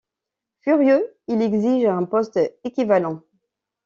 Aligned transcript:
Furieux, 0.63 1.15
il 1.27 1.43
exige 1.43 1.85
un 1.85 2.05
poste 2.05 2.39
équivalent. 2.63 3.21